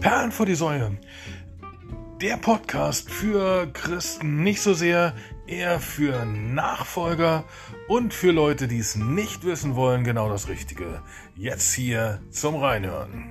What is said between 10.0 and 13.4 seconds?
genau das Richtige. Jetzt hier zum Reinhören.